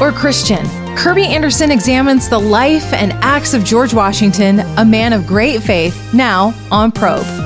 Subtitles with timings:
[0.00, 0.64] or Christian?
[0.96, 6.14] Kerby Anderson examines the life and acts of George Washington, a man of great faith,
[6.14, 7.45] now on Probe.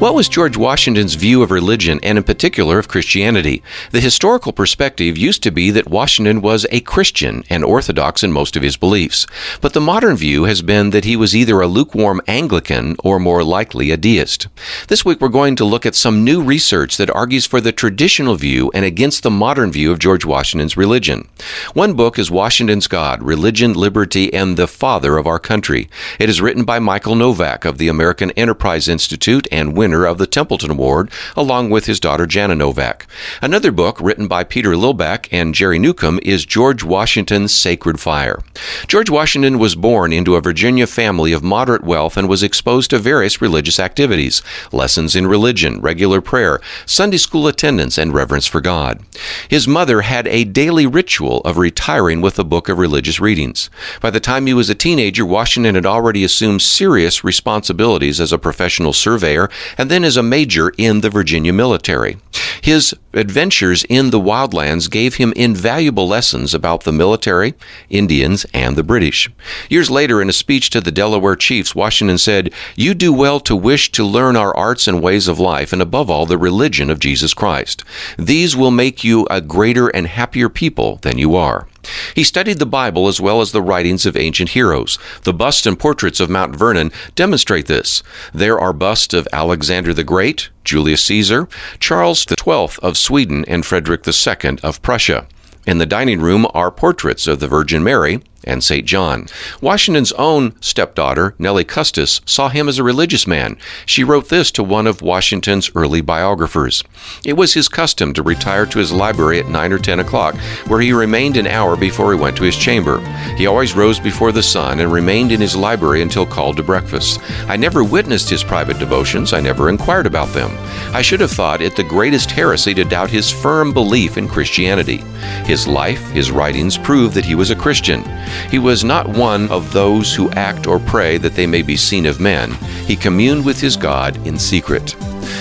[0.00, 3.62] What was George Washington's view of religion and, in particular, of Christianity?
[3.92, 8.56] The historical perspective used to be that Washington was a Christian and orthodox in most
[8.56, 9.26] of his beliefs.
[9.60, 13.44] But the modern view has been that he was either a lukewarm Anglican or more
[13.44, 14.48] likely a deist.
[14.88, 18.34] This week we're going to look at some new research that argues for the traditional
[18.34, 21.28] view and against the modern view of George Washington's religion.
[21.72, 25.88] One book is Washington's God, Religion, Liberty, and the Father of Our Country.
[26.18, 30.26] It is written by Michael Novak of the American Enterprise Institute and winner of the
[30.26, 33.06] Templeton Award, along with his daughter Jana Novak.
[33.42, 38.40] Another book written by Peter Lillback and Jerry Newcombe is George Washington's Sacred Fire.
[38.88, 42.98] George Washington was born into a Virginia family of moderate wealth and was exposed to
[42.98, 44.40] various religious activities,
[44.72, 49.02] lessons in religion, regular prayer, Sunday school attendance, and reverence for God.
[49.50, 53.68] His mother had a daily ritual of retiring with a book of religious readings.
[54.00, 58.38] By the time he was a teenager, Washington had already assumed serious responsibilities as a
[58.38, 62.16] professional surveyor and then as a major in the Virginia military.
[62.60, 67.54] His adventures in the wildlands gave him invaluable lessons about the military,
[67.90, 69.28] Indians, and the British.
[69.68, 73.54] Years later, in a speech to the Delaware chiefs, Washington said, You do well to
[73.54, 76.98] wish to learn our arts and ways of life, and above all, the religion of
[76.98, 77.84] Jesus Christ.
[78.18, 81.68] These will make you a greater and happier people than you are.
[82.14, 84.98] He studied the Bible as well as the writings of ancient heroes.
[85.22, 88.02] The busts and portraits of Mount Vernon demonstrate this.
[88.32, 91.48] There are busts of Alexander the Great, Julius Caesar,
[91.80, 95.26] Charles XII of Sweden, and Frederick II of Prussia.
[95.66, 98.86] In the dining room are portraits of the Virgin Mary, and St.
[98.86, 99.26] John.
[99.60, 103.56] Washington's own stepdaughter, Nellie Custis, saw him as a religious man.
[103.86, 106.84] She wrote this to one of Washington's early biographers.
[107.24, 110.80] It was his custom to retire to his library at 9 or 10 o'clock, where
[110.80, 113.00] he remained an hour before he went to his chamber.
[113.36, 117.20] He always rose before the sun and remained in his library until called to breakfast.
[117.48, 120.50] I never witnessed his private devotions, I never inquired about them.
[120.94, 124.98] I should have thought it the greatest heresy to doubt his firm belief in Christianity.
[125.44, 128.02] His life, his writings prove that he was a Christian.
[128.50, 132.06] He was not one of those who act or pray that they may be seen
[132.06, 132.52] of men.
[132.86, 134.96] He communed with his God in secret.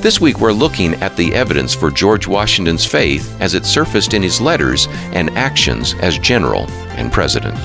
[0.00, 4.22] This week we're looking at the evidence for George Washington's faith as it surfaced in
[4.22, 7.58] his letters and actions as general and president.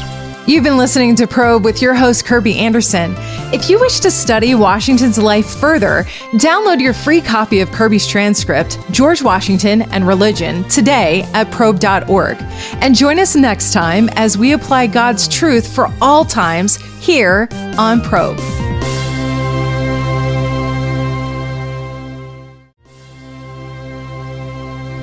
[0.48, 3.14] You've been listening to Probe with your host, Kerby Anderson.
[3.52, 8.78] If you wish to study Washington's life further, download your free copy of Kerby's transcript,
[8.92, 12.38] George Washington and Religion, today at probe.org.
[12.82, 17.48] And join us next time as we apply God's truth for all times here
[17.80, 18.38] on Probe.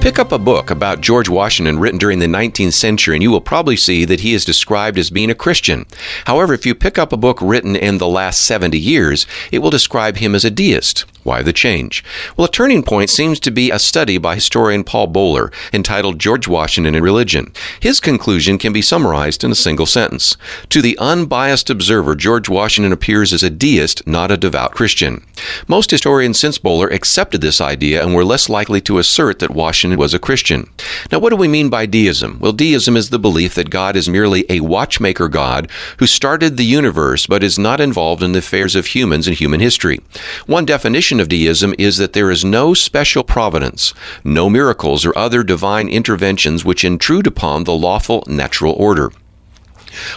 [0.06, 3.41] Pick up a book about George Washington written during the 19th century, and you will
[3.41, 5.84] probably see that he is described as being a Christian.
[6.27, 9.71] However, if you pick up a book written in the last 70 years, it will
[9.71, 11.06] describe him as a deist.
[11.25, 12.05] Why the change?
[12.37, 16.47] Well, a turning point seems to be a study by historian Paul Boller entitled George
[16.47, 17.53] Washington and Religion.
[17.81, 20.37] His conclusion can be summarized in a single sentence.
[20.69, 25.27] To the unbiased observer, George Washington appears as a deist, not a devout Christian.
[25.66, 29.96] Most historians since Boller accepted this idea and were less likely to assert that Washington
[29.97, 30.71] was a Christian.
[31.11, 32.39] Now, what do we mean by deism?
[32.41, 36.65] Well, deism is the belief that God is merely a watchmaker God who started the
[36.65, 40.01] universe but is not involved in the affairs of humans and human history.
[40.47, 45.43] One definition of deism is that there is no special providence, no miracles or other
[45.43, 49.11] divine interventions which intrude upon the lawful natural order.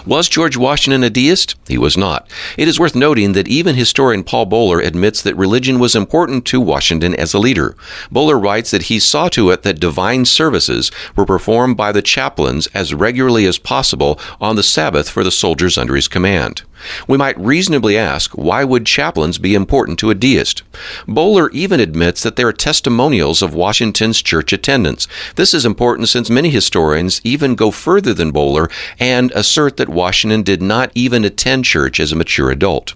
[0.06, 1.56] Was George Washington a deist?
[1.68, 2.30] He was not.
[2.58, 6.62] It is worth noting that even historian Paul Boller admits that religion was important to
[6.62, 7.76] Washington as a leader.
[8.12, 12.68] Boller writes that he saw to it that divine services were performed by the chaplains
[12.68, 16.64] as regularly as possible on the Sabbath for the soldiers under his command.
[17.08, 20.64] We might reasonably ask, why would chaplains be important to a deist?
[21.08, 25.08] Boller even admits that there are testimonials of Washington's church attendance.
[25.36, 30.44] This is important since many historians even go further than Boller and assert that Washington
[30.44, 32.94] did not even attend church as a mature adult.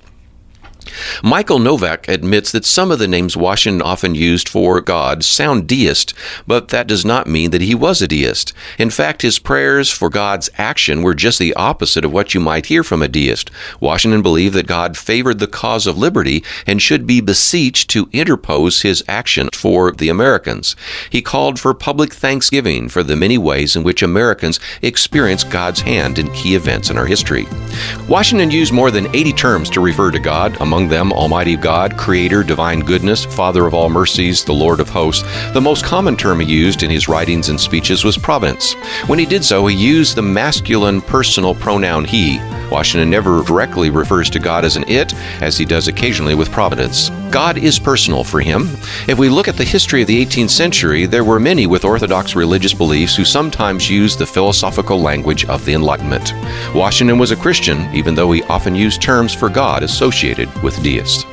[1.24, 6.14] Michael Novak admits that some of the names Washington often used for God sound deist,
[6.48, 8.54] but that does not mean that he was a deist.
[8.78, 12.68] In fact, his prayers for God's action were just the opposite of what you might
[12.68, 13.52] hear from a deist.
[13.80, 18.82] Washington believed that God favored the cause of liberty and should be beseeched to interpose
[18.82, 20.76] his action for the Americans.
[21.10, 26.20] He called for public thanksgiving for the many ways in which Americans experience God's hand
[26.20, 27.48] in key events in our history.
[28.08, 31.98] Washington used more than 80 terms to refer to God, among among them Almighty God,
[31.98, 35.24] Creator, Divine Goodness, Father of all mercies, the Lord of hosts.
[35.54, 38.74] The most common term he used in his writings and speeches was providence.
[39.08, 42.40] When he did so, he used the masculine personal pronoun he.
[42.70, 47.10] Washington never directly refers to God as an it, as he does occasionally with providence.
[47.34, 48.70] God is personal for him.
[49.08, 52.36] If we look at the history of the 18th century, there were many with Orthodox
[52.36, 56.32] religious beliefs who sometimes used the philosophical language of the Enlightenment.
[56.76, 61.26] Washington was a Christian, even though he often used terms for God associated with deists.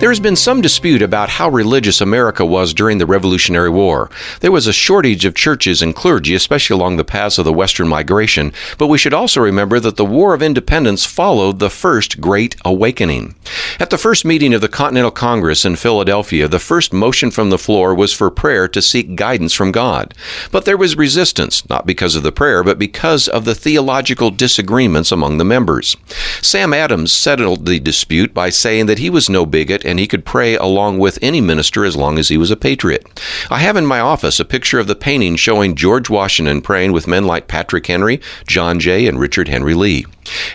[0.00, 4.08] There has been some dispute about how religious America was during the Revolutionary War.
[4.40, 7.86] There was a shortage of churches and clergy, especially along the paths of the Western
[7.86, 12.56] migration, but we should also remember that the War of Independence followed the First Great
[12.64, 13.34] Awakening.
[13.78, 17.58] At the first meeting of the Continental Congress in Philadelphia, the first motion from the
[17.58, 20.14] floor was for prayer to seek guidance from God.
[20.50, 25.12] But there was resistance, not because of the prayer, but because of the theological disagreements
[25.12, 25.94] among the members.
[26.40, 30.24] Sam Adams settled the dispute by saying that he was no bigot and he could
[30.24, 33.20] pray along with any minister as long as he was a patriot.
[33.50, 37.08] I have in my office a picture of the painting showing George Washington praying with
[37.08, 40.06] men like Patrick Henry, John Jay, and Richard Henry Lee.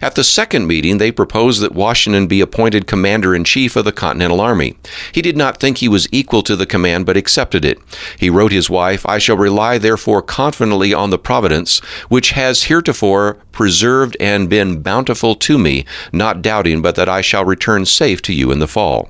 [0.01, 3.91] At the second meeting, they proposed that Washington be appointed commander in chief of the
[3.91, 4.77] Continental Army.
[5.11, 7.79] He did not think he was equal to the command, but accepted it.
[8.17, 11.79] He wrote his wife, I shall rely therefore confidently on the providence
[12.09, 17.43] which has heretofore preserved and been bountiful to me, not doubting but that I shall
[17.43, 19.09] return safe to you in the fall.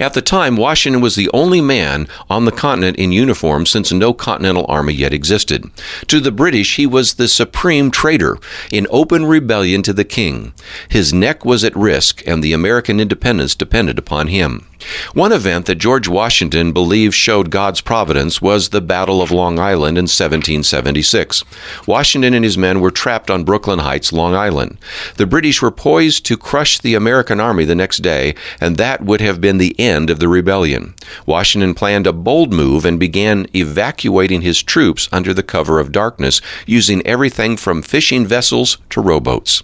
[0.00, 4.12] At the time, Washington was the only man on the continent in uniform since no
[4.12, 5.70] continental army yet existed.
[6.08, 8.38] To the British, he was the supreme traitor
[8.70, 10.52] in open rebellion to the king.
[10.88, 14.66] His neck was at risk, and the American independence depended upon him.
[15.14, 19.98] One event that George Washington believed showed God's providence was the Battle of Long Island
[19.98, 21.44] in 1776.
[21.86, 24.78] Washington and his men were trapped on Brooklyn Heights, Long Island.
[25.16, 29.20] The British were poised to crush the American army the next day, and that would
[29.20, 30.94] have been the end of the rebellion.
[31.26, 36.40] Washington planned a bold move and began evacuating his troops under the cover of darkness,
[36.66, 39.62] using everything from fishing vessels to rowboats.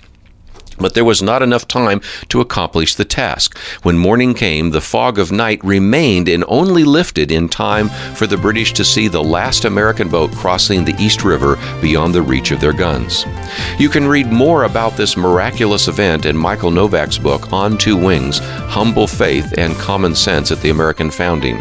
[0.78, 3.58] But there was not enough time to accomplish the task.
[3.82, 8.36] When morning came, the fog of night remained and only lifted in time for the
[8.36, 12.60] British to see the last American boat crossing the East River beyond the reach of
[12.60, 13.24] their guns.
[13.78, 18.38] You can read more about this miraculous event in Michael Novak's book, On Two Wings
[18.38, 21.58] Humble Faith and Common Sense at the American Founding.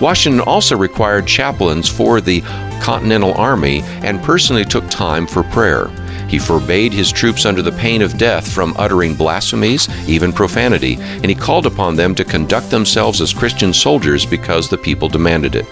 [0.00, 2.40] Washington also required chaplains for the
[2.80, 5.90] Continental Army and personally took time for prayer.
[6.30, 11.26] He forbade his troops under the pain of death from uttering blasphemies, even profanity, and
[11.26, 15.66] he called upon them to conduct themselves as Christian soldiers because the people demanded it.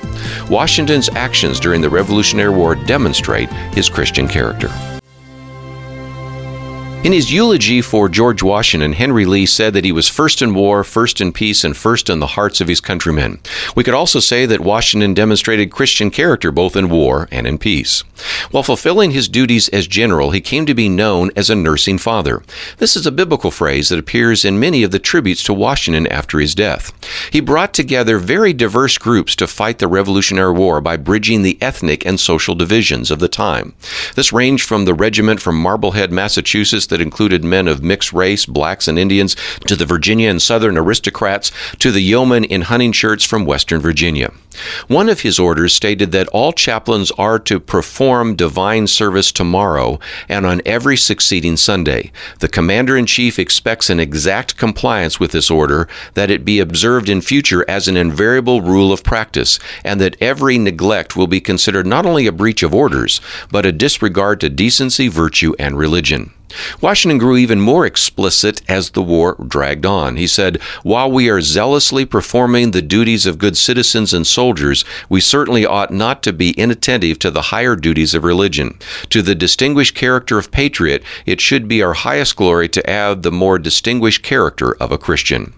[0.51, 4.69] Washington's actions during the Revolutionary War demonstrate his Christian character.
[7.05, 10.83] In his eulogy for George Washington, Henry Lee said that he was first in war,
[10.83, 13.39] first in peace, and first in the hearts of his countrymen.
[13.77, 18.03] We could also say that Washington demonstrated Christian character both in war and in peace.
[18.51, 22.43] While fulfilling his duties as general, he came to be known as a nursing father.
[22.79, 26.41] This is a biblical phrase that appears in many of the tributes to Washington after
[26.41, 26.93] his death.
[27.31, 32.05] He brought together very diverse groups to fight the Revolutionary War by bridging the ethnic
[32.05, 33.75] and social divisions of the time.
[34.17, 38.89] This ranged from the regiment from Marblehead, Massachusetts that included men of mixed race, blacks
[38.89, 39.37] and Indians,
[39.67, 44.33] to the Virginia and Southern aristocrats, to the yeomen in hunting shirts from Western Virginia.
[44.89, 50.45] One of his orders stated that all chaplains are to perform divine service tomorrow and
[50.45, 52.11] on every succeeding Sunday.
[52.41, 57.09] The commander in chief expects an exact compliance with this order, that it be observed
[57.09, 61.87] in future as an invariable rule of practice, and that every neglect will be considered
[61.87, 66.33] not only a breach of orders, but a disregard to decency, virtue, and religion.
[66.81, 70.17] Washington grew even more explicit as the war dragged on.
[70.17, 75.21] He said, While we are zealously performing the duties of good citizens and soldiers, we
[75.21, 78.79] certainly ought not to be inattentive to the higher duties of religion.
[79.11, 83.33] To the distinguished character of patriot, it should be our highest glory to add the
[83.33, 85.53] more distinguished character of a Christian.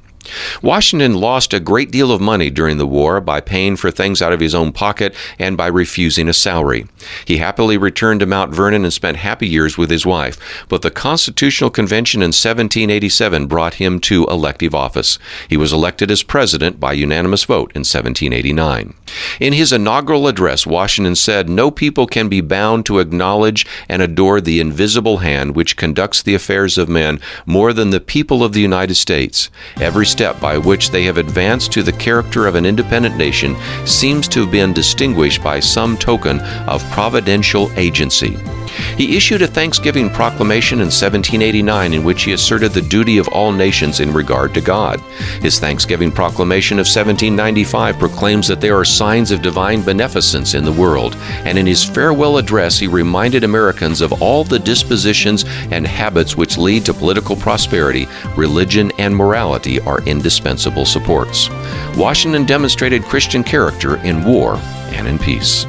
[0.63, 4.33] Washington lost a great deal of money during the war by paying for things out
[4.33, 6.87] of his own pocket and by refusing a salary.
[7.25, 10.91] He happily returned to Mount Vernon and spent happy years with his wife, but the
[10.91, 15.19] Constitutional Convention in 1787 brought him to elective office.
[15.49, 18.95] He was elected as president by unanimous vote in 1789.
[19.41, 24.41] In his inaugural address, Washington said, No people can be bound to acknowledge and adore
[24.41, 28.61] the invisible hand which conducts the affairs of men more than the people of the
[28.61, 29.51] United States.
[29.77, 34.29] Every step by which they have advanced to the character of an independent nation seems
[34.29, 38.37] to have been distinguished by some token of providential agency.
[38.97, 43.53] He issued a Thanksgiving proclamation in 1789 in which he asserted the duty of all
[43.53, 45.01] nations in regard to God.
[45.41, 50.73] His Thanksgiving proclamation of 1795 proclaims that there are signs of divine beneficence in the
[50.73, 56.37] world, and in his farewell address he reminded Americans of all the dispositions and habits
[56.37, 58.07] which lead to political prosperity,
[58.37, 61.49] religion, and morality are indispensable supports.
[61.97, 64.57] Washington demonstrated Christian character in war
[64.93, 65.67] and in peace.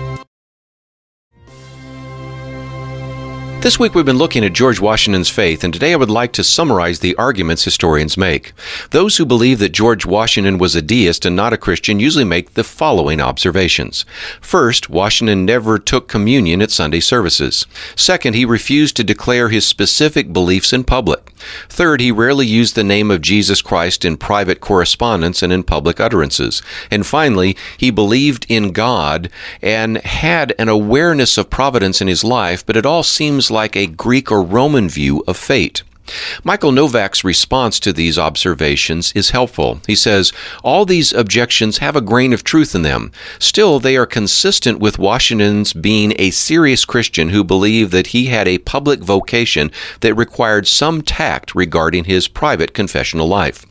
[3.62, 6.44] This week we've been looking at George Washington's faith, and today I would like to
[6.44, 8.53] summarize the arguments historians make.
[8.89, 12.56] Those who believe that George Washington was a deist and not a Christian usually make
[12.56, 14.03] the following observations.
[14.41, 17.68] First, Washington never took communion at Sunday services.
[17.96, 21.30] Second, he refused to declare his specific beliefs in public.
[21.70, 26.00] Third, he rarely used the name of Jesus Christ in private correspondence and in public
[26.00, 26.63] utterances.
[26.89, 29.30] And finally, he believed in God
[29.62, 33.88] and had an awareness of providence in his life, but it all seems like a
[33.88, 35.84] Greek or Roman view of fate.
[36.43, 39.79] Michael Novak's response to these observations is helpful.
[39.88, 43.12] He says, All these objections have a grain of truth in them.
[43.39, 48.48] Still, they are consistent with Washington's being a serious Christian who believed that he had
[48.48, 53.65] a public vocation that required some tact regarding his private confessional life.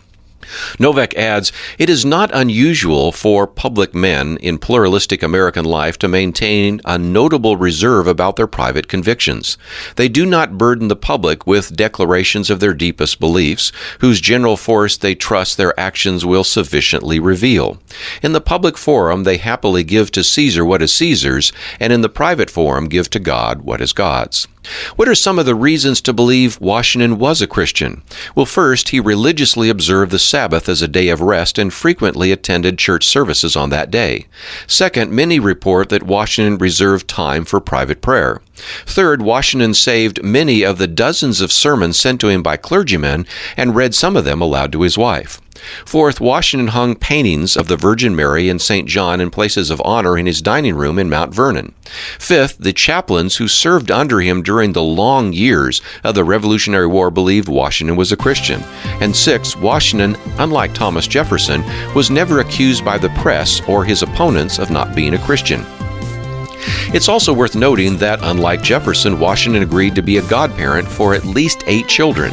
[0.79, 6.81] Novak adds, It is not unusual for public men in pluralistic American life to maintain
[6.85, 9.59] a notable reserve about their private convictions.
[9.97, 14.97] They do not burden the public with declarations of their deepest beliefs, whose general force
[14.97, 17.81] they trust their actions will sufficiently reveal.
[18.23, 22.09] In the public forum, they happily give to Caesar what is Caesar's, and in the
[22.09, 24.47] private forum, give to God what is God's.
[24.97, 28.03] What are some of the reasons to believe Washington was a Christian?
[28.35, 32.79] Well, first, he religiously observed the Sabbath as a day of rest and frequently attended
[32.79, 34.27] church services on that day.
[34.67, 38.41] Second, many report that Washington reserved time for private prayer.
[38.87, 43.27] Third, Washington saved many of the dozens of sermons sent to him by clergymen
[43.57, 45.41] and read some of them aloud to his wife.
[45.85, 48.89] Fourth, Washington hung paintings of the Virgin Mary and St.
[48.89, 51.75] John in places of honor in his dining room in Mount Vernon.
[52.19, 57.11] Fifth, the chaplains who served under him during the long years of the Revolutionary War
[57.11, 58.63] believed Washington was a Christian.
[59.01, 61.63] And sixth, Washington, unlike Thomas Jefferson,
[61.95, 65.67] was never accused by the press or his opponents of not being a Christian.
[66.93, 71.25] It's also worth noting that, unlike Jefferson, Washington agreed to be a godparent for at
[71.25, 72.33] least eight children.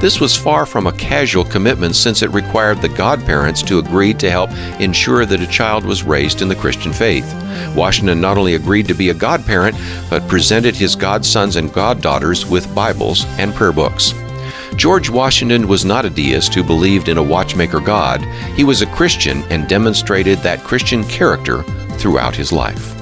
[0.00, 4.30] This was far from a casual commitment since it required the godparents to agree to
[4.30, 7.26] help ensure that a child was raised in the Christian faith.
[7.74, 9.76] Washington not only agreed to be a godparent,
[10.10, 14.14] but presented his godsons and goddaughters with Bibles and prayer books.
[14.76, 18.22] George Washington was not a deist who believed in a watchmaker God.
[18.54, 21.64] He was a Christian and demonstrated that Christian character
[21.98, 22.97] throughout his life.